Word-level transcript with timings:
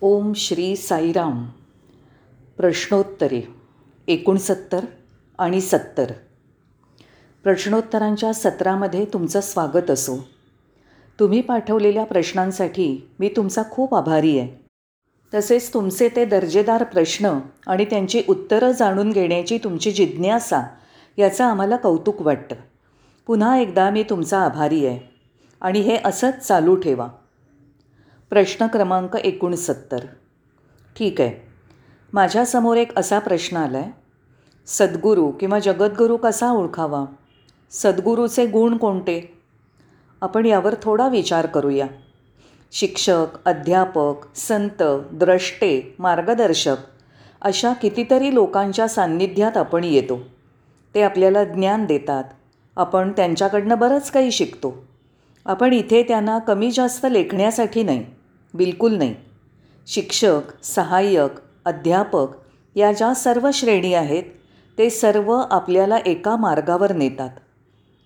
ओम 0.00 0.32
श्री 0.32 0.76
साईराम. 0.76 1.46
प्रश्नोत्तरे 2.56 3.48
एकोणसत्तर 4.08 4.84
आणि 5.38 5.60
सत्तर. 5.60 6.12
प्रश्नोत्तरांच्या 7.42 8.34
सत्रामध्ये 8.34 9.04
तुमचं 9.04 9.40
स्वागत 9.40 9.90
असो. 9.90 10.16
तुम्ही 11.20 11.40
पाठवलेल्या 11.40 12.04
प्रश्नांसाठी 12.04 13.10
मी 13.20 13.28
तुमचा 13.28 13.62
खूप 13.70 13.94
आभारी 13.94 14.38
आहे. 14.38 14.66
तसेच 15.34 15.74
तुमचे 15.74 16.08
ते 16.08 16.24
दर्जेदार 16.24 16.84
प्रश्न 16.84 17.38
आणि 17.66 17.84
त्यांची 17.84 18.22
उत्तरं 18.28 18.70
जाणून 18.70 19.12
घेण्याची 19.12 19.58
तुमची 19.58 19.92
जिज्ञासा 19.92 20.62
याचं 21.16 21.44
आम्हाला 21.44 21.76
कौतुक 21.76 22.22
वाटतं. 22.22 22.56
पुन्हा 23.26 23.58
एकदा 23.58 23.90
मी 23.90 24.02
तुमचा 24.02 24.40
आभारी 24.40 24.86
आहे. 24.86 25.14
आणि 25.60 25.80
हे 25.80 25.98
असंच 26.04 26.46
चालू 26.46 26.74
ठेवा. 26.74 27.08
प्रश्न 28.30 28.66
क्रमांक 28.66 29.16
एकोणसत्तर. 29.16 29.98
ठीक 30.98 31.20
आहे. 31.20 31.48
माझ्यासमोर 32.12 32.76
एक 32.76 32.98
असा 32.98 33.18
प्रश्न 33.18 33.56
आला 33.56 33.78
आहे 33.78 33.90
सद्गुरू 34.66 35.30
किंवा 35.30 35.58
जगद्गुरू 35.58 36.16
कसा 36.16 36.50
ओळखावा? 36.50 37.04
सद्गुरूचे 37.70 38.46
गुण 38.46 38.76
कोणते? 38.76 39.38
आपण 40.20 40.46
यावर 40.46 40.74
थोडा 40.82 41.08
विचार 41.08 41.46
करूया. 41.46 41.86
शिक्षक 42.72 43.26
अध्यापक 43.44 44.36
संत 44.36 44.82
द्रष्टे 45.12 45.94
मार्गदर्शक 45.98 46.76
अशा 47.42 47.72
कितीतरी 47.72 48.34
लोकांच्या 48.34 48.88
सान्निध्यात 48.88 49.56
आपण 49.56 49.84
येतो. 49.84 50.18
ते 50.94 51.02
आपल्याला 51.02 51.44
ज्ञान 51.44 51.84
देतात. 51.84 52.24
आपण 52.76 53.12
त्यांच्याकडनं 53.12 53.78
बरंच 53.78 54.10
काही 54.10 54.30
शिकतो. 54.30 54.84
आपण 55.46 55.72
इथे 55.72 56.02
त्यांना 56.02 56.38
कमी 56.38 56.70
जास्त 56.70 57.06
लेखण्यासाठी 57.10 57.82
नाही. 57.82 58.15
बिलकुल 58.56 58.94
नाही. 58.94 59.14
शिक्षक 59.86 60.64
सहाय्यक 60.64 61.30
अध्यापक 61.64 62.26
या 62.74 62.92
ज्या 62.92 63.14
सर्व 63.14 63.50
श्रेणी 63.54 63.94
आहेत 63.94 64.22
ते 64.78 64.90
सर्व 64.90 65.32
आपल्याला 65.50 65.98
एका 66.06 66.36
मार्गावर 66.36 66.92
नेतात. 66.92 67.28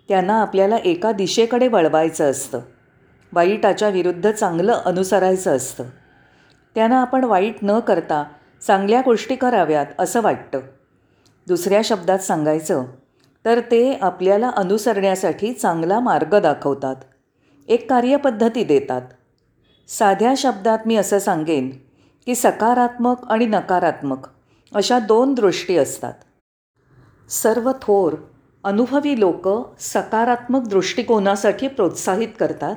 त्यांना 0.09 0.43
आपल्याला 0.43 0.77
एका 0.85 1.13
दिशेकडे 1.13 1.69
वळवायचं 1.69 2.31
असतं. 2.31 2.61
वाईटाच्या 3.33 3.89
विरुद्ध 3.89 4.31
चांगलं 4.31 4.73
अनुसरायचं 4.73 5.57
असतं. 5.57 5.85
त्यांना 6.75 7.01
आपण 7.01 7.25
वाईट 7.25 7.57
न 7.63 7.79
करता 7.79 8.25
चांगल्या 8.67 9.01
गोष्टी 9.05 9.37
कराव्यात 9.37 9.87
असं 9.99 10.21
वाटतं. 10.21 10.61
दुसऱ्या 11.47 11.81
शब्दात 11.85 12.19
सांगायचं 12.19 12.85
तर 13.45 13.61
ते 13.61 13.99
आपल्याला 14.03 14.51
अनुसरण्यासाठी 14.51 15.53
चांगला 15.53 16.01
मार्ग 16.01 16.41
दाखवतात. 16.41 16.97
एक 17.69 17.91
कार्यपद्धती 17.91 18.65
देतात. 18.65 19.03
साध्या 19.99 20.35
शब्दात 20.37 20.79
मी 20.87 20.97
असं 20.97 21.19
सांगेन 21.19 21.71
की 22.27 22.35
सकारात्मक 22.35 23.17
आणि 23.31 23.47
नकारात्मक 23.47 24.27
अशा 24.75 24.99
दोन 24.99 25.35
दृष्टी 25.35 25.77
असतात. 25.77 26.13
सर्व 27.31 27.73
थोर 27.83 28.15
अनुभवी 28.65 29.21
लोक 29.21 29.49
सकारात्मक 29.81 30.67
दृष्टिकोनासाठी 30.67 31.69
प्रोत्साहित 31.69 32.29
करतात 32.41 32.77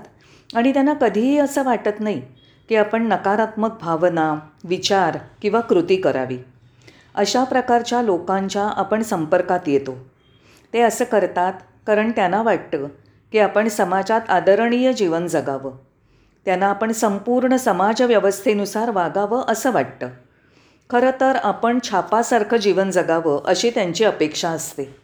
आणि 0.56 0.74
त्यांना 0.74 0.94
कधीही 0.94 1.38
असं 1.38 1.64
वाटत 1.64 2.00
नाही 2.00 2.22
की 2.70 2.76
आपण 2.76 3.08
नकारात्मक 3.08 3.80
भावना 3.82 4.40
विचार 4.64 5.18
किंवा 5.42 5.60
कृती 5.60 5.96
करावी. 5.96 6.38
अशा 7.16 7.44
प्रकारच्या 7.44 8.02
लोकांच्या 8.02 8.68
आपण 8.68 9.02
संपर्कात 9.02 9.68
येतो. 9.68 9.98
ते 10.74 10.82
असं 10.82 11.06
करतात 11.06 11.54
कारण 11.88 12.12
त्यांना 12.12 12.42
वाटतं 12.42 12.88
की 13.32 13.40
आपण 13.40 13.68
समाजात 13.68 14.22
आदरणीय 14.30 14.94
जीवन 14.94 15.28
जगावं. 15.28 15.72
त्यांना 16.46 16.66
आपण 16.66 16.92
संपूर्ण 16.92 17.56
समाजव्यवस्थेनुसार 17.56 18.90
वागावं 18.90 19.44
असं 19.48 19.72
वाटतं. 19.72 20.10
खरं 20.90 21.12
तर 21.22 21.36
आपण 21.36 21.80
छापासारखं 21.84 22.58
जीवन 22.58 22.92
जगावं 22.92 23.42
अशी 23.46 23.70
त्यांची 23.70 24.04
अपेक्षा 24.04 24.50
असते. 24.50 24.96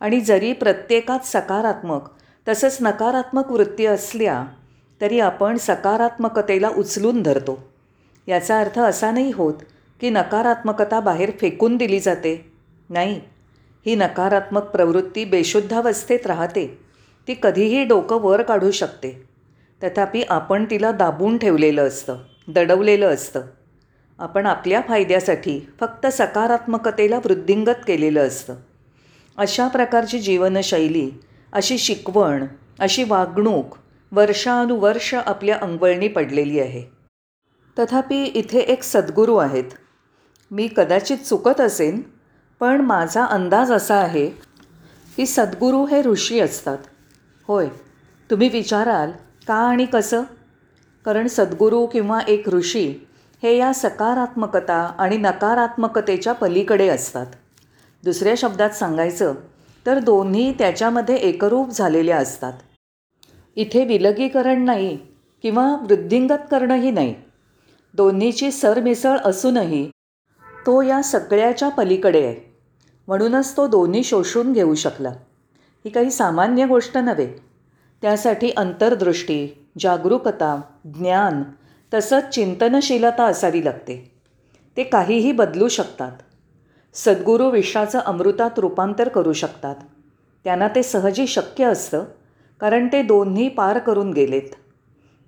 आणि 0.00 0.20
जरी 0.20 0.52
प्रत्येकात 0.52 1.18
सकारात्मक 1.24 2.00
तसंच 2.48 2.78
नकारात्मक 2.80 3.50
वृत्ती 3.50 3.86
असल्या 3.86 4.44
तरी 5.00 5.20
आपण 5.20 5.56
सकारात्मकतेला 5.56 6.68
उचलून 6.68 7.22
धरतो. 7.22 7.72
याचा 8.28 8.60
अर्थ 8.60 8.78
असा 8.78 9.10
नाही 9.10 9.30
होत 9.30 9.54
की 10.00 10.10
नकारात्मकता 10.10 11.00
बाहेर 11.00 11.30
फेकून 11.40 11.76
दिली 11.76 12.00
जाते. 12.00 12.52
नाही. 12.90 13.20
ही 13.86 13.94
नकारात्मक 13.94 14.62
प्रवृत्ती 14.62 15.24
बेशुद्धावस्थेत 15.24 16.26
राहते. 16.26 16.78
ती 17.28 17.34
कधीही 17.42 17.84
डोकं 17.84 18.16
वर 18.16 18.42
काढू 18.42 18.70
शकते. 18.70 19.31
तथापि 19.82 20.22
आपण 20.22 20.64
तिला 20.70 20.92
दाबून 20.92 21.38
ठेवलेलं 21.38 21.86
असतं 21.88 22.16
दडवलेलं 22.48 23.14
असतं. 23.14 23.42
आपण 24.18 24.46
आपल्या 24.46 24.80
फायद्यासाठी 24.88 25.60
फक्त 25.80 26.06
सकारात्मकतेला 26.06 27.16
वृद्धिंगत 27.16 27.84
केलेलं 27.86 28.26
असतं. 28.26 28.54
अशा 29.38 29.68
प्रकारची 29.68 30.18
जीवनशैली 30.18 31.10
अशी 31.52 31.78
शिकवण 31.78 32.46
अशी 32.80 33.04
वागणूक 33.04 33.76
वर्षानुवर्ष 34.12 35.14
आपल्या 35.14 35.58
अंगवळणी 35.62 36.08
पडलेली 36.08 36.60
आहे. 36.60 36.82
तथापि 37.78 38.22
इथे 38.24 38.58
एक 38.58 38.82
सद्गुरू 38.82 39.36
आहेत. 39.36 39.64
मी 40.50 40.68
कदाचित 40.76 41.18
चुकत 41.18 41.60
असेन 41.60 42.02
पण 42.60 42.80
माझा 42.80 43.24
अंदाज 43.24 43.72
असा 43.72 43.94
आहे 43.94 44.26
की 45.16 45.26
सद्गुरू 45.26 45.84
हे 45.84 46.02
ऋषी 46.02 46.40
असतात. 46.40 46.78
होय 47.48 47.68
तुम्ही 48.30 48.48
विचाराल 48.48 49.10
का 49.46 49.54
आणि 49.54 49.86
कसं? 49.86 50.22
कारण 51.04 51.26
सद्गुरू 51.26 51.86
किंवा 51.86 52.20
एक 52.28 52.48
ऋषी 52.48 53.06
हे 53.42 53.56
या 53.56 53.72
सकारात्मकता 53.72 54.94
आणि 54.98 55.16
नकारात्मकतेच्या 55.16 56.32
पलीकडे 56.32 56.88
असतात. 56.88 57.26
दुसऱ्या 58.04 58.34
शब्दात 58.36 58.70
सांगायचं 58.70 59.34
तर 59.86 59.98
दोन्ही 59.98 60.52
त्याच्यामध्ये 60.52 61.16
एकरूप 61.16 61.70
झालेल्या 61.70 62.18
असतात. 62.18 62.52
इथे 63.56 63.84
विलगीकरण 63.84 64.64
नाही 64.64 64.98
किंवा 65.42 65.76
वृद्धिंगत 65.76 66.48
करणंही 66.50 66.90
नाही. 66.90 67.14
दोन्हीची 67.94 68.50
सरमिसळ 68.50 69.18
असूनही 69.24 69.90
तो 70.66 70.82
या 70.82 71.02
सगळ्याच्या 71.02 71.68
पलीकडे 71.68 72.26
आहे. 72.26 72.58
म्हणूनच 73.06 73.56
तो 73.56 73.66
दोन्ही 73.66 74.04
शोषून 74.04 74.52
घेऊ 74.52 74.74
शकला. 74.74 75.08
ही 75.84 75.90
काही 75.90 76.10
सामान्य 76.10 76.66
गोष्ट 76.66 76.98
नव्हे. 76.98 77.51
त्यासाठी 78.02 78.50
अंतर्दृष्टी 78.50 79.66
जागरूकता 79.78 80.60
ज्ञान 80.84 81.42
तसंच 81.94 82.28
चिंतनशीलता 82.28 83.24
असावी 83.24 83.64
लागते. 83.64 84.12
ते 84.76 84.84
काहीही 84.84 85.32
बदलू 85.32 85.68
शकतात. 85.68 86.12
सद्गुरू 86.94 87.50
विश्वाचं 87.50 87.98
अमृतात 87.98 88.58
रूपांतर 88.58 89.08
करू 89.08 89.32
शकतात. 89.32 89.74
त्यांना 90.44 90.68
ते 90.68 90.82
सहजी 90.82 91.26
शक्य 91.26 91.64
असतं 91.64 92.04
कारण 92.60 92.86
ते 92.86 93.02
दोन्ही 93.02 93.48
पार 93.48 93.78
करून 93.78 94.12
गेलेत. 94.12 94.54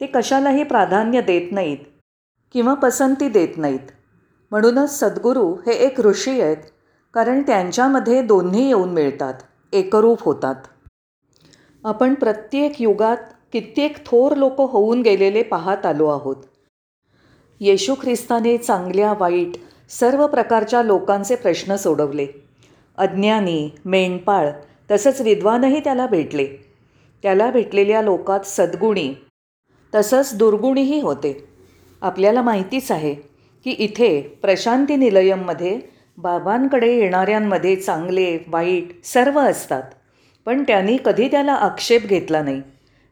ते 0.01 0.07
कशालाही 0.07 0.65
प्राधान्य 0.65 1.21
देत 1.21 1.53
नाहीत 1.53 1.79
किंवा 2.53 2.75
पसंती 2.75 3.29
देत 3.29 3.57
नाहीत. 3.57 3.93
म्हणूनच 4.51 5.01
सद्गुरू 5.01 5.55
हे 5.67 5.73
एक 5.73 6.01
ऋषी 6.01 6.41
आहेत 6.41 6.57
कारण 7.15 7.43
त्यांच्यामध्ये 7.43 8.23
दोन्ही 8.23 8.67
येऊन 8.67 8.89
मिळतात 8.89 9.35
एकरूप 9.73 10.23
होतात. 10.23 10.55
आपण 11.85 12.15
प्रत्येक 12.15 12.83
युगात 12.83 13.17
कित्येक 13.53 13.97
थोर 14.07 14.37
लोक 14.37 14.61
होऊन 14.61 15.03
गेलेले 15.03 15.43
पाहत 15.43 15.87
आलो 15.87 16.07
आहोत. 16.07 16.37
येशू 17.61 17.95
ख्रिस्ताने 18.03 18.57
चांगल्या 18.57 19.13
वाईट 19.19 19.57
सर्व 19.91 20.27
प्रकारच्या 20.27 20.83
लोकांचे 20.83 21.35
प्रश्न 21.35 21.77
सोडवले. 21.77 22.27
अज्ञानी 22.97 23.71
मेंढपाळ 23.85 24.49
तसंच 24.91 25.21
विद्वानही 25.21 25.81
त्याला 25.81 26.07
भेटले. 26.07 26.47
त्याला 27.23 27.51
भेटलेल्या 27.51 28.03
लोकात 28.03 28.41
सद्गुणी 28.41 29.15
तसंच 29.95 30.35
दुर्गुणीही 30.39 31.01
होते. 31.01 31.49
आपल्याला 32.03 32.43
माहितीच 32.43 32.91
आहे 32.93 33.15
की 33.65 33.71
इथे 33.71 34.21
प्रशांती 34.43 34.97
निलयममध्ये 34.97 35.81
बाबांकडे 36.19 36.97
येणाऱ्यांमध्ये 36.97 37.77
चांगले 37.77 38.39
वाईट 38.49 39.05
सर्व 39.05 39.41
असतात. 39.41 39.83
पण 40.45 40.63
त्यांनी 40.63 40.97
कधी 41.05 41.29
त्याला 41.29 41.53
आक्षेप 41.53 42.03
घेतला 42.03 42.43
नाही. 42.43 42.63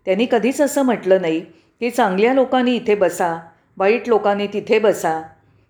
त्यांनी 0.04 0.26
कधीच 0.32 0.60
असं 0.60 0.82
म्हटलं 0.82 1.20
नाही 1.20 1.40
की 1.80 1.90
चांगल्या 1.90 2.34
लोकांनी 2.34 2.76
इथे 2.76 2.94
बसा 2.94 3.36
वाईट 3.76 4.08
लोकांनी 4.08 4.46
तिथे 4.46 4.78
बसा. 4.78 5.22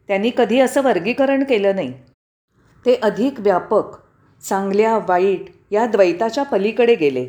त्यांनी 0.08 0.30
कधी 0.36 0.60
असं 0.60 0.82
वर्गीकरण 0.82 1.44
केलं 1.44 1.74
नाही. 1.74 1.92
ते 2.86 2.94
अधिक 3.02 3.40
व्यापक 3.40 3.84
चांगल्या 4.48 4.98
वाईट 5.08 5.44
या 5.70 5.86
द्वैताच्या 5.86 6.44
पलीकडे 6.44 6.94
गेले. 6.94 7.28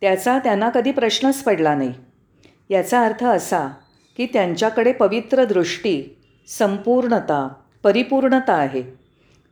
त्याचा 0.00 0.38
त्यांना 0.38 0.68
कधी 0.68 0.92
प्रश्नच 0.92 1.42
पडला 1.42 1.74
नाही. 1.74 1.92
याचा 2.70 3.04
अर्थ 3.04 3.24
असा 3.24 3.68
की 4.16 4.26
त्यांच्याकडे 4.26 4.92
पवित्र 4.92 5.44
दृष्टी 5.44 6.16
संपूर्णता 6.48 7.48
परिपूर्णता 7.82 8.52
आहे. 8.52 8.82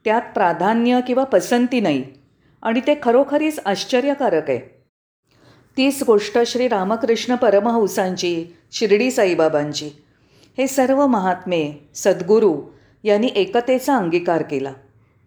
त्यात 0.04 0.22
प्राधान्य 0.34 1.00
किंवा 1.06 1.24
पसंती 1.24 1.80
नाही. 1.80 2.19
आणि 2.62 2.80
ते 2.80 2.94
खरोखरीच 3.02 3.60
आश्चर्यकारक 3.66 4.50
आहे. 4.50 4.80
तीच 5.76 6.02
गोष्ट 6.02 6.38
श्री 6.46 6.68
रामकृष्ण 6.68 7.34
परमहंसांची 7.34 8.46
शिर्डी 8.72 9.10
साईबाबांची. 9.10 9.90
हे 10.58 10.66
सर्व 10.66 11.06
महात्मे 11.06 11.72
सद्गुरू 11.94 12.62
यांनी 13.04 13.28
एकतेचा 13.34 13.96
अंगीकार 13.96 14.42
केला. 14.42 14.72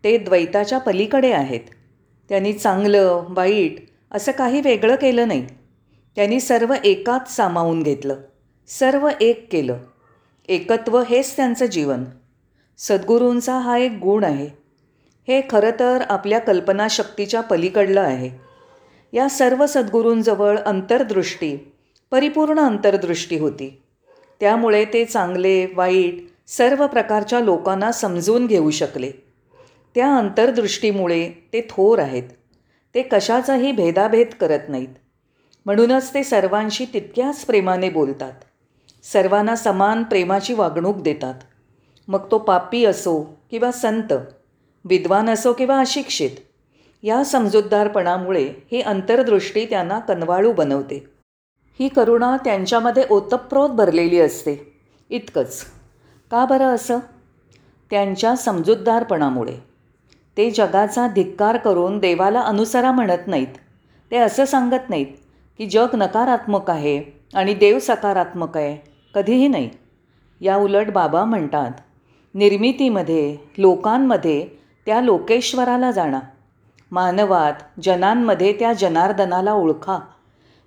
ते 0.03 0.17
द्वैताच्या 0.17 0.77
पलीकडे 0.77 1.31
आहेत. 1.31 1.59
त्यांनी 2.29 2.53
चांगलं 2.53 3.23
वाईट 3.29 3.75
असं 4.11 4.31
काही 4.31 4.61
वेगळं 4.61 4.95
केलं 4.95 5.27
नाही. 5.27 5.47
त्यांनी 6.15 6.39
सर्व 6.39 6.73
एकात 6.83 7.29
सामावून 7.29 7.83
घेतलं. 7.83 8.15
सर्व 8.67 9.09
एक 9.21 9.51
केलं. 9.51 9.77
एकत्व 10.47 11.01
हेच 11.01 11.35
त्यांचं 11.35 11.65
जीवन. 11.65 12.03
सद्गुरूंचा 12.77 13.59
हा 13.59 13.77
एक 13.77 13.91
गुण 13.91 14.23
आहे. 14.23 14.62
हे 15.27 15.41
खरं 15.49 15.71
तर 15.79 16.03
आपल्या 16.09 16.39
कल्पनाशक्तीच्या 16.39 17.41
पलीकडलं 17.41 18.01
आहे. 18.01 18.29
या 19.13 19.29
सर्व 19.29 19.65
सद्गुरूंजवळ 19.65 20.57
अंतर्दृष्टी 20.57 21.73
परिपूर्ण 22.11 22.59
अंतर्दृष्टी 22.59 23.39
होती. 23.39 23.81
त्यामुळे 24.39 24.85
ते 24.85 25.05
चांगले 25.05 25.67
वाईट 25.75 26.15
सर्व 26.47 26.87
प्रकारच्या 26.87 27.39
लोकांना 27.39 27.91
समजून 27.91 28.47
घेऊ 28.47 28.71
शकले. 28.71 29.11
त्या 29.95 30.15
अंतर्दृष्टीमुळे 30.15 31.29
ते 31.53 31.61
थोर 31.69 31.99
आहेत. 31.99 32.23
ते 32.95 33.01
कशाचाही 33.01 33.71
भेदाभेद 33.71 34.27
करत 34.41 34.59
नाहीत. 34.69 34.87
म्हणूनच 35.65 36.13
ते 36.13 36.23
सर्वांशी 36.23 36.85
तितक्याच 36.93 37.45
प्रेमाने 37.45 37.89
बोलतात. 37.89 38.33
सर्वांना 39.03 39.55
समान 39.55 40.03
प्रेमाची 40.03 40.53
वागणूक 40.53 41.01
देतात. 41.01 41.33
मग 42.07 42.31
तो 42.31 42.37
पापी 42.37 42.85
असो 42.85 43.39
किंवा 43.51 43.71
संत 43.71 44.13
विद्वान 44.85 45.29
असो 45.29 45.53
किंवा 45.53 45.79
अशिक्षित 45.79 46.29
या 47.03 47.23
समजूतदारपणामुळे 47.23 48.53
ही 48.71 48.81
अंतर्दृष्टी 48.81 49.65
त्यांना 49.65 49.99
कनवाळू 49.99 50.53
बनवते. 50.53 51.09
ही 51.79 51.87
करुणा 51.87 52.37
त्यांच्यामध्ये 52.37 53.03
ओतप्रोत 53.09 53.69
भरलेली 53.69 54.19
असते. 54.19 54.79
इतकंच. 55.09 55.65
का 56.31 56.45
बरं 56.45 56.65
असं? 56.65 56.99
त्यांच्या 57.91 58.35
समजूतदारपणामुळे. 58.35 59.57
ते 60.37 60.51
जगाचा 60.51 61.07
धिक्कार 61.07 61.57
करून 61.57 61.99
देवाला 61.99 62.41
अनुसरा 62.41 62.91
म्हणत 62.91 63.27
नाहीत. 63.27 63.47
ते 64.11 64.17
असं 64.17 64.45
सांगत 64.45 64.89
नाहीत 64.89 65.07
की 65.57 65.65
जग 65.65 65.87
नकारात्मक 65.93 66.69
आहे 66.69 67.03
आणि 67.33 67.53
देव 67.53 67.79
सकारात्मक 67.79 68.57
आहे. 68.57 68.91
कधीही 69.15 69.47
नाही. 69.47 69.69
या 70.41 70.55
उलट 70.55 70.89
बाबा 70.91 71.25
म्हणतात 71.25 71.71
निर्मितीमध्ये 72.33 73.37
लोकांमध्ये 73.57 74.62
त्या 74.85 75.01
लोकेश्वराला 75.01 75.91
जाणा. 75.91 76.19
मानवात 76.91 77.53
जनांमध्ये 77.83 78.53
त्या 78.53 78.73
जनार्दनाला 78.73 79.53
ओळखा. 79.53 79.99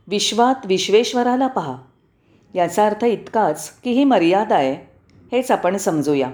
विश्वात 0.08 0.66
विश्वेश्वराला 0.66 1.46
पहा. 1.46 1.76
याचा 2.54 2.86
अर्थ 2.86 3.04
इतकाच 3.04 3.70
की 3.70 3.90
ही 3.90 4.04
मर्यादा 4.04 4.54
आहे 4.54 4.76
हेच 5.32 5.50
आपण 5.50 5.76
समजूया. 5.76 6.30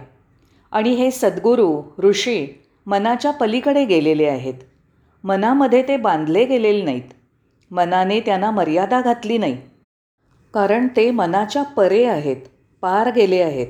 आणि 0.73 0.91
हे 0.91 1.11
सद्गुरू 1.11 1.83
ऋषी 1.99 2.63
मनाच्या 2.87 3.31
पलीकडे 3.31 3.85
गेलेले 3.85 4.27
आहेत. 4.27 4.55
मनामध्ये 5.25 5.89
ते 5.89 5.97
बांधले 5.97 6.45
गेलेले 6.45 6.83
नाहीत. 6.83 7.11
मनाने 7.71 8.21
त्यांना 8.21 8.51
मर्यादा 8.51 9.01
घातली 9.01 9.39
नाही. 9.39 9.57
कारण 10.55 10.89
ते 10.97 11.11
मनाच्या 11.11 11.63
परे 11.63 12.05
आहेत 12.05 12.37
पार 12.81 13.13
गेले 13.13 13.43
आहेत. 13.43 13.67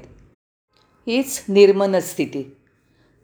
हीच 1.06 1.44
निर्मन 1.48 1.98
स्थिती. 1.98 2.56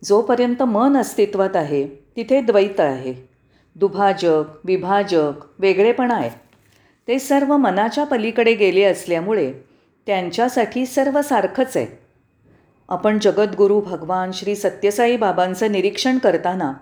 जोपर्यंत 0.05 0.63
मन 0.63 0.97
अस्तित्वात 0.97 1.57
आहे 1.57 1.87
तिथे 2.17 2.41
द्वैत 2.41 2.81
आहे. 2.81 3.29
दुभाजक 3.75 4.45
विभाजक 4.65 5.33
वेगळेपणा 5.59 6.15
आहे. 6.15 6.31
ते 7.09 7.19
सर्व 7.19 7.57
मनाच्या 7.57 8.05
पलीकडे 8.05 8.55
गेले 8.55 8.83
असल्यामुळे 8.83 9.53
त्यांच्यासाठी 10.07 10.87
सर्व 10.87 11.23
सारखंच 11.23 11.77
आहे. 11.77 11.87
आपण 12.89 13.19
जगद्गुरू 13.23 13.81
भगवान 13.81 14.31
श्री 14.33 14.57
सत्यसाई 14.57 15.17
बाबांचं 15.17 15.73
निरीक्षण 15.73 16.19
करताना 16.19 16.73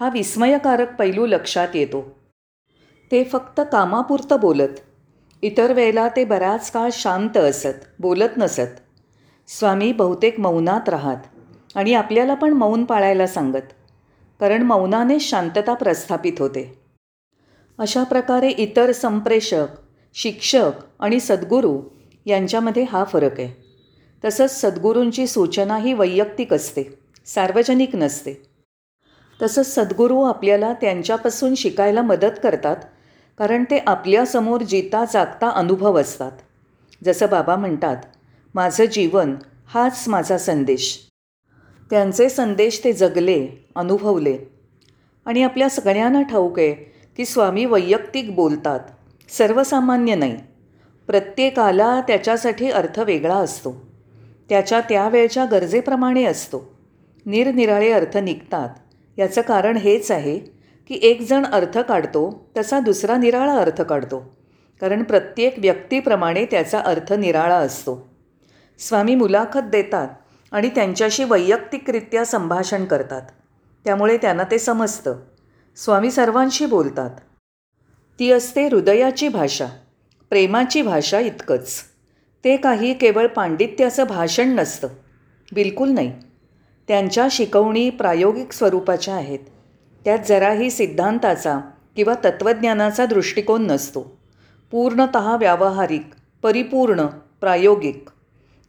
हा 0.00 0.08
विस्मयकारक 0.08 0.96
पैलू 0.98 1.26
लक्षात 1.26 1.68
येतो. 1.74 2.16
ते 3.12 3.24
फक्त 3.24 3.60
कामापुरतं 3.72 4.40
बोलत. 4.40 4.80
इतर 5.42 5.72
वेळेला 5.72 6.08
ते 6.08 6.24
बराच 6.24 6.70
काळ 6.70 6.88
शांत 6.92 7.36
असत 7.36 7.84
बोलत 7.98 8.36
नसत. 8.36 8.80
स्वामी 9.48 9.92
बहुतेक 9.92 10.40
मौनात 10.40 10.88
राहत. 10.88 11.16
आणि 11.74 11.94
आपल्याला 11.94 12.34
पण 12.34 12.52
मौन 12.52 12.84
पाळायला 12.84 13.26
सांगत 13.26 13.72
कारण 14.40 14.62
मौनाने 14.62 15.18
शांतता 15.20 15.74
प्रस्थापित 15.74 16.32
होते. 16.38 16.78
अशा 17.78 18.02
प्रकारे 18.02 18.48
इतर 18.48 18.92
संप्रेषक 18.92 19.66
शिक्षक 20.14 20.70
आणि 21.00 21.20
सद्गुरू 21.20 21.82
यांच्यामध्ये 22.26 22.82
हा 22.82 23.04
फरक 23.04 23.40
आहे. 23.40 23.52
तसंच 24.24 24.60
सद्गुरूंची 24.60 25.26
सूचना 25.26 25.76
ही 25.76 25.92
वैयक्तिक 25.92 26.52
असते 26.52 26.82
सार्वजनिक 27.26 27.96
नसते. 27.96 28.34
तसंच 29.42 29.74
सद्गुरू 29.74 30.22
आपल्याला 30.22 30.72
त्यांच्यापासून 30.72 31.54
शिकायला 31.54 32.02
मदत 32.02 32.38
करतात 32.42 32.76
कारण 33.38 33.64
ते 33.64 33.78
आपल्यासमोर 33.86 34.62
जिता 34.62 35.04
जागता 35.12 35.48
अनुभव 35.48 36.00
असतात. 36.00 36.32
जसं 37.04 37.26
बाबा 37.30 37.56
म्हणतात 37.56 37.96
माझं 38.54 38.84
जीवन 38.84 39.34
हाच 39.66 40.04
माझा 40.08 40.38
संदेश. 40.38 40.98
त्यांचे 41.90 42.28
संदेश 42.28 42.80
ते 42.84 42.92
जगले 42.92 43.48
अनुभवले. 43.74 44.38
आणि 45.26 45.42
आपल्या 45.42 45.68
सगळ्यांना 45.68 46.22
ठाऊक 46.22 46.58
आहे 46.58 46.72
की 47.16 47.24
स्वामी 47.24 47.64
वैयक्तिक 47.64 48.34
बोलतात 48.34 48.80
सर्वसामान्य 49.38 50.14
नाही. 50.14 50.36
प्रत्येकाला 51.06 52.00
त्याच्यासाठी 52.00 52.70
अर्थ 52.70 53.00
वेगळा 53.00 53.34
असतो. 53.34 53.88
त्याच्या 54.48 54.80
त्यावेळच्या 54.80 55.44
गरजेप्रमाणे 55.44 56.24
असतो. 56.24 56.74
निरनिराळे 57.26 57.90
अर्थ 57.92 58.16
निघतात. 58.16 58.68
याचं 59.18 59.40
कारण 59.40 59.76
हेच 59.76 60.10
आहे 60.10 60.38
की 60.88 61.00
एकजण 61.02 61.46
अर्थ 61.46 61.78
काढतो 61.78 62.50
तसा 62.56 62.80
दुसरा 62.80 63.16
निराळा 63.16 63.54
अर्थ 63.54 63.82
काढतो. 63.82 64.36
कारण 64.80 65.02
प्रत्येक 65.02 65.54
व्यक्तीप्रमाणे 65.58 66.44
त्याचा 66.44 66.78
अर्थ 66.78 67.12
निराळा 67.12 67.56
असतो. 67.56 68.08
स्वामी 68.78 69.14
मुलाखत 69.14 69.60
देतात 69.60 70.08
आणि 70.54 70.68
त्यांच्याशी 70.68 71.24
वैयक्तिकरित्या 71.24 72.26
संभाषण 72.26 72.84
करतात. 72.84 73.22
त्यामुळे 73.84 74.16
त्यांना 74.16 74.42
ते 74.50 74.58
समजतं. 74.58 75.16
स्वामी 75.76 76.10
सर्वांशी 76.10 76.66
बोलतात. 76.66 77.10
ती 78.18 78.30
असते 78.30 78.66
हृदयाची 78.66 79.28
भाषा 79.28 79.66
प्रेमाची 80.30 80.82
भाषा 80.82 81.20
इतकंच. 81.20 81.80
ते 82.44 82.56
काही 82.56 82.94
केवळ 82.94 83.26
पांडित्याचं 83.26 84.04
भाषण 84.04 84.48
नसतं. 84.48 84.88
बिलकुल 85.52 85.88
नाही. 85.88 86.12
त्यांच्या 86.88 87.26
शिकवणी 87.30 87.90
प्रायोगिक 87.90 88.52
स्वरूपाच्या 88.52 89.14
आहेत. 89.14 89.38
त्यात 90.04 90.18
जराही 90.28 90.70
सिद्धांताचा 90.70 91.60
किंवा 91.96 92.14
तत्त्वज्ञानाचा 92.14 93.06
दृष्टिकोन 93.06 93.66
नसतो. 93.66 94.20
पूर्णत 94.70 95.16
व्यावहारिक 95.16 96.10
परिपूर्ण 96.42 97.06
प्रायोगिक. 97.40 98.04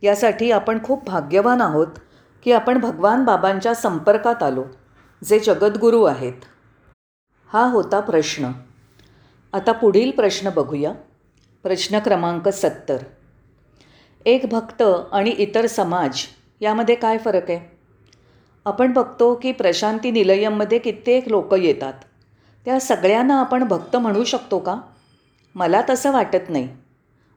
यासाठी 0.05 0.51
आपण 0.51 0.83
खूप 0.83 1.05
भाग्यवान 1.05 1.61
आहोत 1.61 1.87
की 2.43 2.51
आपण 2.51 2.77
भगवान 2.77 3.23
बाबांच्या 3.25 3.75
संपर्कात 3.75 4.43
आलो 4.43 4.63
जे 5.23 5.39
जगद्गुरू 5.39 6.03
आहेत. 6.03 6.33
हा 7.47 7.65
होता 7.65 7.99
प्रश्न. 7.99 8.51
आता 9.53 9.71
पुढील 9.71 10.11
प्रश्न 10.11 10.49
बघूया. 10.49 10.91
प्रश्न 11.63 11.99
क्रमांक 11.99 12.49
सत्तर. 12.49 12.97
एक 14.25 14.45
भक्त 14.51 14.81
आणि 15.11 15.29
इतर 15.29 15.65
समाज 15.65 16.19
यामध्ये 16.61 16.95
काय 16.95 17.17
फरक 17.17 17.51
आहे? 17.51 17.77
आपण 18.65 18.93
बघतो 18.93 19.35
की 19.35 19.51
प्रशांती 19.51 20.11
निलयममध्ये 20.11 20.79
कित्येक 20.79 21.27
लोक 21.27 21.53
येतात. 21.53 21.93
त्या 22.65 22.79
सगळ्यांना 22.79 23.39
आपण 23.39 23.63
भक्त 23.63 23.95
म्हणू 23.95 24.23
शकतो 24.23 24.59
का? 24.59 24.79
मला 25.55 25.81
तसं 25.89 26.11
वाटत 26.11 26.49
नाही. 26.49 26.69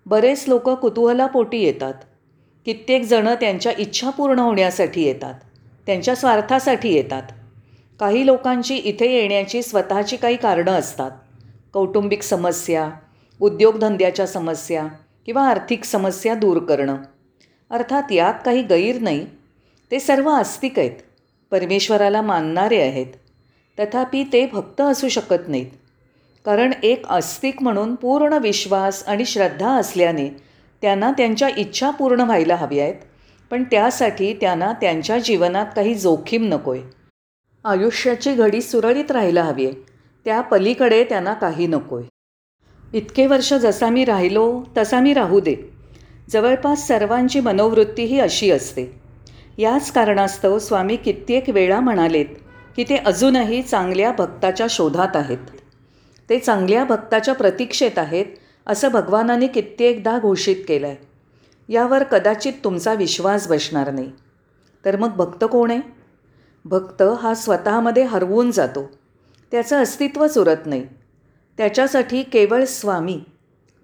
बरेच 0.06 0.44
लोक 0.48 0.70
कुतूहलापोटी 0.70 1.58
येतात. 1.58 1.94
कित्येक 2.64 3.02
जणं 3.02 3.34
त्यांच्या 3.34 3.72
इच्छा 3.78 4.10
पूर्ण 4.10 4.38
होण्यासाठी 4.38 5.02
येतात 5.02 5.34
त्यांच्या 5.86 6.14
स्वार्थासाठी 6.14 6.92
येतात. 6.92 7.22
काही 8.00 8.26
लोकांची 8.26 8.76
इथे 8.76 9.20
येण्याची 9.20 9.62
स्वतःची 9.62 10.16
काही 10.16 10.36
कारणं 10.36 10.72
असतात. 10.72 11.10
कौटुंबिक 11.72 12.22
समस्या 12.22 12.90
उद्योगधंद्याच्या 13.40 14.26
समस्या 14.26 14.86
किंवा 15.26 15.48
आर्थिक 15.48 15.84
समस्या 15.84 16.34
दूर 16.34 16.58
करणं. 16.58 16.96
अर्थात 17.70 18.12
यात 18.12 18.34
काही 18.44 18.62
गैर 18.62 18.98
नाही. 18.98 19.26
ते 19.90 20.00
सर्व 20.00 20.28
आस्तिक 20.28 20.78
आहेत 20.78 20.90
परमेश्वराला 21.50 22.22
मानणारे 22.22 22.80
आहेत. 22.82 23.06
तथापि 23.78 24.24
ते 24.32 24.46
भक्त 24.46 24.80
असू 24.80 25.08
शकत 25.08 25.48
नाहीत. 25.48 25.66
कारण 26.44 26.72
एक 26.82 27.06
आस्तिक 27.06 27.62
म्हणून 27.62 27.94
पूर्ण 27.94 28.32
विश्वास 28.32 29.04
आणि 29.06 29.24
श्रद्धा 29.24 29.70
असल्याने 29.70 30.47
त्यांना 30.82 31.11
त्यांच्या 31.11 31.49
इच्छा 31.56 31.90
पूर्ण 31.90 32.20
व्हायला 32.20 32.56
हव्या 32.56 32.85
आहेत. 32.85 32.94
पण 33.50 33.62
त्यासाठी 33.64 34.32
त्यांना 34.32 34.73
त्यांच्या 34.73 35.18
जीवनात 35.18 35.66
काही 35.76 35.94
जोखीम 35.94 36.44
नको 36.44 36.73
आहे 36.73 36.82
आयुष्याची 37.64 38.35
घडी 38.35 38.61
सुरळीत 38.62 39.11
राहायला 39.11 39.42
हवी 39.42 39.66
आहे. 39.66 39.75
त्या 40.26 40.40
पलीकडे 40.40 41.02
त्यांना 41.04 41.35
काही 41.35 41.66
नको 41.66 41.99
आहे 41.99 42.97
इतके 42.99 43.26
वर्ष 43.26 43.52
जसा 43.54 43.88
मी 43.90 44.04
राहिलो 44.04 44.62
तसा 44.76 45.00
मी 45.00 45.12
राहू 45.14 45.40
दे. 45.40 45.54
जवळपास 46.30 46.87
सर्वांची 46.88 47.40
मनोवृत्ती 47.40 48.04
ही 48.04 48.20
अशी 48.20 48.50
असते. 48.50 48.85
याच 49.58 49.90
कारणास्तव 49.92 50.58
स्वामी 50.58 50.97
कित्येक 50.97 51.49
वेळा 51.50 51.80
म्हणालेत 51.80 52.26
की 52.76 52.85
ते 52.85 52.97
अजूनही 52.97 53.62
चांगल्या 53.62 54.12
भक्ताच्या 54.12 54.66
शोधात 54.70 55.16
आहेत. 55.16 55.38
ते 56.30 56.38
चांगल्या 56.38 56.85
भक्ताच्या 56.85 57.35
प्रतीक्षेत 57.35 57.99
आहेत 57.99 58.26
असं 58.68 58.88
भगवानाने 58.88 59.46
कित्येकदा 59.46 60.18
घोषित 60.18 60.56
केलं 60.68 60.87
आहे 60.87 60.96
यावर 61.68 62.02
कदाचित 62.02 62.52
तुमचा 62.64 62.94
विश्वास 62.94 63.48
बसणार 63.48 63.90
नाही. 63.90 64.12
तर 64.84 64.96
मग 64.96 65.08
भक्त 65.08 65.44
कोण 65.44 65.70
आहे? 65.70 65.80
भक्त 66.64 67.02
हा 67.02 67.34
स्वतःमध्ये 67.34 68.02
हरवून 68.02 68.50
जातो. 68.50 68.90
त्याचं 69.50 69.82
अस्तित्वच 69.82 70.38
उरत 70.38 70.66
नाही. 70.66 70.87
त्याच्यासाठी 71.58 72.22
केवळ 72.22 72.64
स्वामी. 72.64 73.20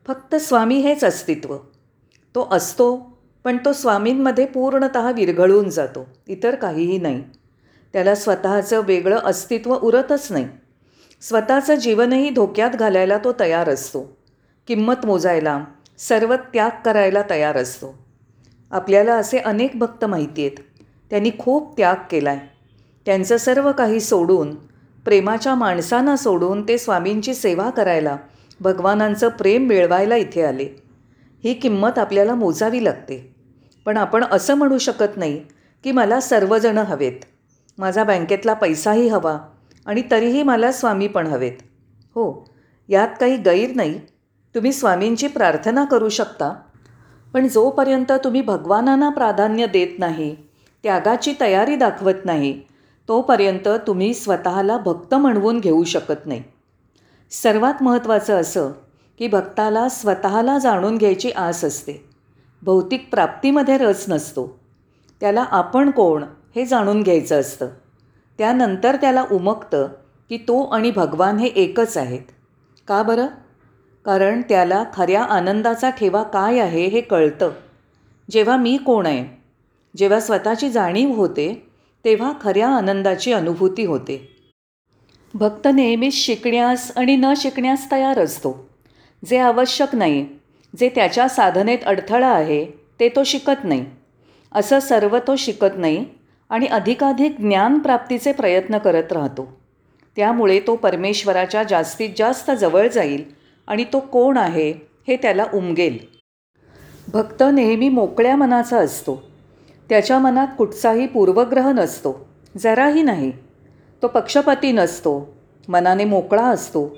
फक्त 0.07 0.35
स्वामी 0.35 0.75
हेच 0.75 1.05
अस्तित्व. 1.05 1.57
तो 2.35 2.49
असतो 2.51 3.19
पण 3.45 3.57
तो 3.65 3.73
स्वामींमध्ये 3.73 4.47
पूर्णत 4.47 4.97
विरघळून 4.97 5.71
जातो. 5.71 6.07
इतर 6.29 6.55
काहीही 6.55 6.99
नाही. 6.99 7.25
त्याला 7.93 8.15
स्वतःचं 8.15 8.81
वेगळं 8.85 9.19
अस्तित्व 9.25 9.77
उरतच 9.77 10.33
नाही. 10.33 10.49
स्वतःचं 11.21 11.75
जीवनही 11.75 12.31
धोक्यात 12.31 12.71
घालायला 12.71 13.19
तो 13.19 13.33
तयार 13.41 13.69
असतो. 13.71 14.24
किंमत 14.69 15.07
मोजायला 15.07 15.65
सर्व 15.99 16.35
त्याग 16.37 16.71
करायला 16.85 17.23
तयार 17.31 17.57
असतो. 17.57 17.95
आपल्याला 18.71 19.15
असे 19.15 19.39
अनेक 19.39 19.79
भक्त 19.79 20.05
माहिती 20.05 20.47
आहेत. 20.47 20.61
त्यांनी 21.11 21.31
खूप 21.39 21.77
त्याग 21.77 21.97
केला 22.11 22.31
आहे 22.31 22.49
त्यांचं 23.07 23.37
सर्व 23.37 23.73
काही 23.73 24.01
सोडून 24.01 24.55
प्रेमाच्या 25.05 25.55
माणसांना 25.55 26.17
सोडून 26.17 26.69
ते 26.69 26.79
स्वामींची 26.79 27.35
सेवा 27.35 27.71
करायला 27.71 28.17
भगवानांचं 28.61 29.29
प्रेम 29.29 29.67
मिळवायला 29.67 30.17
इथे 30.17 30.43
आले. 30.43 30.69
ही 31.45 31.55
किंमत 31.55 31.99
आपल्याला 31.99 32.35
मोजावी 32.35 32.85
लागते. 32.85 33.35
पण 33.87 33.97
आपण 33.97 34.25
असं 34.25 34.55
म्हणू 34.55 34.79
शकत 34.79 35.17
नाही 35.17 35.43
की 35.85 35.93
मला 35.93 36.21
सर्वजणं 36.21 36.83
हवेत. 36.83 37.21
माझा 37.79 38.05
बँकेतला 38.05 38.55
पैसाही 38.55 39.09
हवा 39.09 39.39
आणि 39.87 40.03
तरीही 40.11 40.43
मला 40.43 40.73
स्वामी 40.73 41.09
पण 41.09 41.27
हवेत. 41.27 41.63
हो 42.15 42.49
यात 42.89 43.09
काही 43.21 43.37
गैर 43.37 43.75
नाही. 43.75 44.01
तुम्ही 44.55 44.73
स्वामींची 44.73 45.27
प्रार्थना 45.27 45.85
करू 45.85 46.09
शकता. 46.09 46.55
पण 47.35 47.49
जोपर्यंत 47.49 48.13
तुम्ही 48.13 48.41
भगवानांना 48.41 49.09
प्राधान्य 49.09 49.67
देत 49.67 49.99
नाही 49.99 50.37
त्यागाची 50.83 51.35
तयारी 51.41 51.77
दाखवत 51.77 52.25
नाही 52.25 52.61
तोपर्यंत 53.09 53.69
तुम्ही 53.69 54.15
स्वतःला 54.15 54.77
भक्त 54.77 55.15
म्हणवून 55.15 55.61
घेऊ 55.61 55.85
शकत 55.85 56.27
नाही. 56.27 56.43
सर्वात 57.31 57.83
महत्त्वाचं 57.83 58.41
असं 58.41 58.71
की 59.19 59.29
भक्ताला 59.29 59.89
स्वतःला 59.89 60.59
जाणून 60.59 60.99
घ्यायची 60.99 61.31
आस 61.31 61.65
असते. 61.65 62.09
भौतिक 62.63 63.09
प्राप्तीमध्ये 63.11 63.79
रस 63.79 64.05
नसतो. 64.09 64.59
त्याला 65.21 65.45
आपण 65.51 65.91
कोण 65.91 66.25
हे 66.57 66.67
जाणून 66.67 67.03
घ्यायचं 67.03 67.41
असतं. 67.41 67.67
त्यानंतर 68.39 68.97
त्याला 68.97 69.25
उमगतं 69.33 69.89
की 70.29 70.37
तो 70.37 70.63
आणि 70.63 70.91
भगवान 70.91 71.37
हे 71.37 71.47
एकच 71.47 71.97
आहेत. 71.97 72.33
का 72.89 73.03
बरं? 73.03 73.27
कारण 74.05 74.43
त्याला 74.49 74.85
खऱ्या 74.95 75.23
आनंदाचा 75.23 75.91
ठेवा 75.91 76.23
काय 76.23 76.59
आहे 76.59 76.87
हे 76.87 77.01
कळतं. 77.01 77.51
जेव्हा 78.31 78.57
मी 78.57 78.77
कोण 78.77 79.07
आहे 79.07 79.25
जेव्हा 79.97 80.21
स्वतःची 80.21 80.69
जाणीव 80.71 81.13
होते 81.13 81.67
तेव्हा 82.05 82.33
खऱ्या 82.41 82.69
आनंदाची 82.69 83.33
अनुभूती 83.33 83.85
होते. 83.85 84.17
भक्त 85.35 85.69
नेहमीच 85.75 86.15
शिकण्यास 86.15 86.93
आणि 86.97 87.17
न 87.17 87.33
शिकण्यास 87.37 87.91
तयार 87.93 88.19
असतो. 88.19 88.69
जे 89.25 89.39
आवश्यक 89.39 89.95
नाही 89.95 90.27
जे 90.79 90.89
त्याच्या 90.89 91.29
साधनेत 91.29 91.79
अडथळा 91.87 92.29
आहे 92.29 92.65
ते 93.01 93.09
तो 93.09 93.25
शिकत 93.25 93.65
नाही. 93.65 93.85
असं 94.53 94.81
सर्व 94.81 95.19
तो 95.19 95.37
शिकत 95.37 95.77
नाही 95.77 96.05
आणि 96.51 96.67
अधिकाधिक 96.67 97.41
ज्ञानप्राप्तीचे 97.41 98.33
प्रयत्न 98.33 98.79
करत 98.79 99.13
राहतो. 99.13 99.49
त्यामुळे 100.17 100.61
तो 100.61 100.77
परमेश्वराच्या 100.77 101.63
जास्तीत 101.63 102.11
जास्त 102.17 102.51
जवळ 102.51 102.89
जाईल 102.89 103.44
आणि 103.67 103.85
तो 103.85 104.01
कोण 104.01 104.37
आहे 104.37 104.71
हे 105.09 105.17
त्याला 105.17 105.47
उमगेल. 105.55 105.99
भक्त 107.13 107.43
नेहमी 107.53 107.89
मोकळ्या 107.89 108.37
मनाचा 108.37 108.79
असतो. 108.79 109.23
त्याच्या 109.89 110.19
मनात 110.19 110.47
कुठचाही 110.59 111.07
पूर्वग्रह 111.07 111.73
नसतो. 111.73 112.29
जराही 112.59 113.03
नाही. 113.03 113.33
तो 114.03 114.09
पक्षपाती 114.09 114.73
नसतो. 114.73 115.35
मनाने 115.69 116.05
मोकळा 116.05 116.43
असतो. 116.43 116.97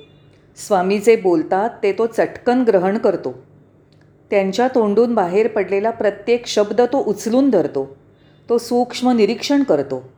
स्वामी 0.56 0.98
जे 0.98 1.16
बोलतात 1.16 1.70
ते 1.82 1.92
तो 1.92 2.06
चटकन 2.06 2.62
ग्रहण 2.62 2.98
करतो. 2.98 3.34
त्यांच्या 4.30 4.68
तोंडून 4.68 5.14
बाहेर 5.14 5.48
पडलेला 5.48 5.90
प्रत्येक 5.90 6.46
शब्द 6.46 6.80
तो 6.80 7.04
उचलून 7.06 7.50
धरतो. 7.50 7.96
तो 8.48 8.58
सूक्ष्म 8.58 9.10
निरीक्षण 9.10 9.62
करतो. 9.62 10.12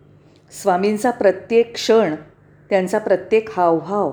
स्वामींचा 0.63 1.11
प्रत्येक 1.11 1.75
क्षण 1.75 2.15
त्यांचा 2.71 2.99
प्रत्येक 2.99 3.49
हावभाव 3.51 4.13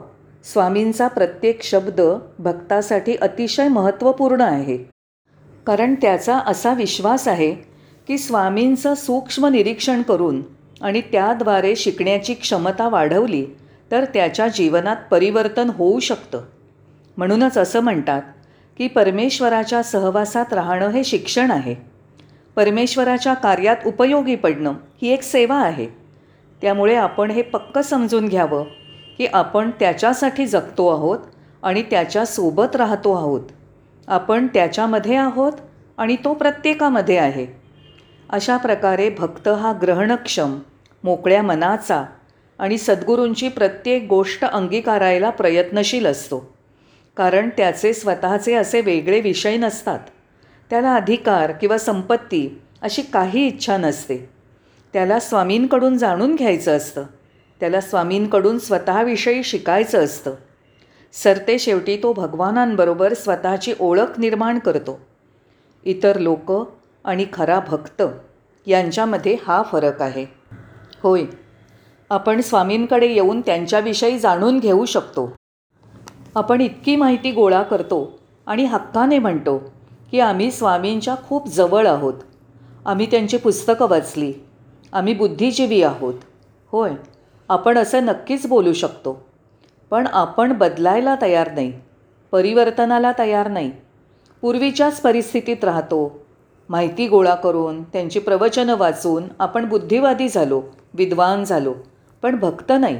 स्वामींचा 0.53 1.07
प्रत्येक 1.07 1.63
शब्द 1.63 2.01
भक्तासाठी 2.39 3.15
अतिशय 3.15 3.67
महत्त्वपूर्ण 3.67 4.41
आहे. 4.41 4.77
कारण 5.67 5.95
त्याचा 5.95 6.37
असा 6.37 6.73
विश्वास 6.73 7.27
आहे 7.27 7.51
की 8.07 8.17
स्वामींचं 8.17 8.93
सूक्ष्म 8.93 9.45
निरीक्षण 9.45 10.01
करून 10.01 10.41
आणि 10.81 11.01
त्याद्वारे 11.01 11.75
शिकण्याची 11.75 12.33
क्षमता 12.33 12.89
वाढवली 12.89 13.45
तर 13.91 14.05
त्याच्या 14.05 14.47
जीवनात 14.47 14.95
परिवर्तन 15.11 15.69
होऊ 15.69 15.99
शकतं. 15.99 16.41
म्हणूनच 17.17 17.57
असं 17.57 17.79
म्हणतात 17.79 18.21
की 18.77 18.87
परमेश्वराच्या 18.87 19.83
सहवासात 19.83 20.53
राहणं 20.53 20.87
हे 20.87 21.03
शिक्षण 21.03 21.51
आहे. 21.51 21.75
परमेश्वराच्या 22.55 23.33
कार्यात 23.33 23.77
उपयोगी 23.85 24.35
पडणं 24.35 24.73
ही 25.01 25.09
एक 25.09 25.21
सेवा 25.21 25.55
आहे. 25.55 25.87
त्यामुळे 26.61 26.95
आपण 26.95 27.31
हे 27.31 27.41
पक्क 27.41 27.79
समजून 27.79 28.27
घ्यावं 28.27 28.63
की 29.17 29.25
आपण 29.25 29.71
त्याच्यासाठी 29.79 30.45
जगतो 30.45 30.87
आहोत 30.87 31.19
आणि 31.63 31.81
त्याच्यासोबत 31.81 32.75
राहतो 32.75 33.13
आहोत. 33.13 33.41
आपण 34.07 34.47
त्याच्यामध्ये 34.47 35.15
आहोत 35.15 35.53
आणि 35.97 36.15
तो 36.15 36.33
प्रत्येकामध्ये 36.33 37.17
आहे. 37.17 37.47
अशा 38.29 38.57
प्रकारे 38.57 39.09
भक्त 39.09 39.47
हा 39.47 39.73
ग्रहणक्षम 39.81 40.59
मोकळ्या 41.03 41.43
मनाचा 41.43 42.05
आणि 42.59 42.77
सद्गुरूंची 42.77 43.49
प्रत्येक 43.49 44.07
गोष्ट 44.09 44.45
अंगीकारायला 44.45 45.29
प्रयत्नशील 45.29 46.05
असतो. 46.05 46.53
कारण 47.17 47.49
त्याचे 47.57 47.93
स्वतःचे 47.93 48.53
असे 48.53 48.81
वेगळे 48.81 49.21
विषय 49.21 49.57
नसतात. 49.57 49.99
त्याला 50.69 50.95
अधिकार 50.95 51.51
किंवा 51.51 51.77
संपत्ती 51.77 52.61
अशी 52.81 53.01
काही 53.01 53.47
इच्छा 53.47 53.77
नसते. 53.77 54.29
त्याला 54.93 55.19
स्वामींकडून 55.19 55.97
जाणून 55.97 56.35
घ्यायचं 56.35 56.77
असतं. 56.77 57.03
त्याला 57.59 57.81
स्वामींकडून 57.81 58.59
स्वतःविषयी 58.59 59.43
शिकायचं 59.43 60.03
असतं. 60.03 60.33
सरते 61.13 61.59
शेवटी 61.59 61.97
तो 61.97 62.13
भगवानांबरोबर 62.13 63.13
स्वतःची 63.13 63.73
ओळख 63.79 64.19
निर्माण 64.19 64.59
करतो. 64.59 64.99
इतर 65.83 66.17
लोक 66.17 66.51
आणि 67.05 67.25
खरा 67.33 67.59
भक्त 67.59 68.01
यांच्यामध्ये 68.65 69.37
हा 69.47 69.61
फरक 69.61 70.01
आहे. 70.01 70.25
होय 71.03 71.23
आपण 72.09 72.41
स्वामींकडे 72.41 73.07
येऊन 73.07 73.41
त्यांच्याविषयी 73.41 74.19
जाणून 74.19 74.59
घेऊ 74.59 74.85
शकतो. 74.85 75.35
आपण 76.35 76.61
इतकी 76.61 76.95
माहिती 76.95 77.31
गोळा 77.31 77.63
करतो 77.63 78.19
आणि 78.45 78.63
हक्काने 78.63 79.19
म्हणतो 79.19 79.73
की 80.11 80.19
आम्ही 80.19 80.51
स्वामींच्या 80.51 81.15
खूप 81.15 81.47
जवळ 81.47 81.87
आहोत. 81.87 82.13
आम्ही 82.85 83.05
त्यांची 83.05 83.37
पुस्तकं 83.37 83.87
वाचली. 83.89 84.33
आम्ही 84.93 85.13
बुद्धिजीवी 85.13 85.81
आहोत. 85.83 86.13
होय. 86.71 86.91
आपण 87.49 87.77
असं 87.77 88.05
नक्कीच 88.05 88.47
बोलू 88.47 88.73
शकतो. 88.73 89.25
पण 89.91 90.07
आपण 90.07 90.53
बदलायला 90.53 91.15
तयार 91.21 91.51
नाही 91.51 91.71
परिवर्तनाला 92.31 93.11
तयार 93.19 93.47
नाही. 93.47 93.71
पूर्वीच्याच 94.41 95.01
परिस्थितीत 95.01 95.63
राहतो. 95.63 96.25
माहिती 96.69 97.07
गोळा 97.07 97.35
करून 97.35 97.83
त्यांची 97.83 98.19
प्रवचनं 98.19 98.75
वाचून 98.75 99.23
आपण 99.39 99.65
बुद्धिवादी 99.65 100.29
झालो 100.29 100.61
विद्वान 100.93 101.43
झालो 101.43 101.73
पण 102.21 102.39
भक्त 102.39 102.71
नाही. 102.79 102.99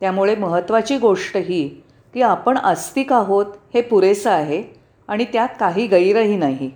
त्यामुळे 0.00 0.34
महत्त्वाची 0.36 0.98
गोष्ट 0.98 1.36
ही 1.36 1.68
की 2.14 2.22
आपण 2.22 2.56
आस्तिक 2.56 3.12
आहोत 3.12 3.46
हे 3.74 3.80
पुरेसं 3.80 4.30
आहे 4.30 4.62
आणि 5.08 5.24
त्यात 5.24 5.48
काही 5.60 5.86
गैरही 5.86 6.36
नाही. 6.36 6.70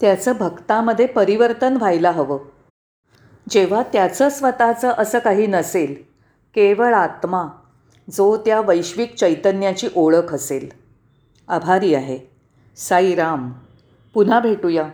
त्याचं 0.00 0.32
भक्तामध्ये 0.40 1.06
परिवर्तन 1.06 1.76
व्हायला 1.76 2.10
हवं. 2.10 2.38
जेव्हा 3.50 3.82
त्याचं 3.82 4.28
स्वतःचं 4.28 4.92
असं 4.98 5.18
काही 5.18 5.46
नसेल 5.46 5.94
केवळ 6.54 6.94
आत्मा 6.94 7.44
जो 8.10 8.36
त्या 8.36 8.60
वैश्विक 8.60 9.14
चैतन्याची 9.14 9.88
ओळख 9.96 10.34
असेल. 10.34 10.68
आभारी 11.48 11.94
आहे. 11.94 12.18
साईराम. 12.76 13.52
पुन्हा 14.14 14.40
भेटूया. 14.40 14.88